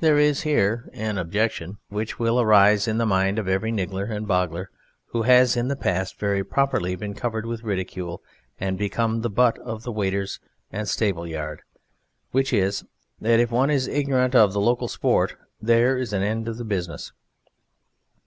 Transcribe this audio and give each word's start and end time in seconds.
There 0.00 0.18
is 0.18 0.42
here 0.42 0.90
an 0.92 1.16
objection 1.16 1.78
which 1.88 2.18
will 2.18 2.38
arise 2.38 2.86
in 2.86 2.98
the 2.98 3.06
mind 3.06 3.38
of 3.38 3.48
every 3.48 3.72
niggler 3.72 4.14
and 4.14 4.28
boggler 4.28 4.68
who 5.06 5.22
has 5.22 5.56
in 5.56 5.68
the 5.68 5.74
past 5.74 6.18
very 6.18 6.44
properly 6.44 6.94
been 6.96 7.14
covered 7.14 7.46
with 7.46 7.62
ridicule 7.62 8.22
and 8.60 8.76
become 8.76 9.22
the 9.22 9.30
butt 9.30 9.58
of 9.60 9.84
the 9.84 9.90
waiters 9.90 10.38
and 10.70 10.86
stable 10.86 11.26
yard, 11.26 11.62
which 12.30 12.52
is, 12.52 12.84
that 13.22 13.40
if 13.40 13.50
one 13.50 13.70
is 13.70 13.88
ignorant 13.88 14.34
of 14.34 14.52
the 14.52 14.60
local 14.60 14.86
sport, 14.86 15.34
there 15.62 15.96
is 15.96 16.12
an 16.12 16.22
end 16.22 16.44
to 16.44 16.52
the 16.52 16.62
business. 16.66 17.12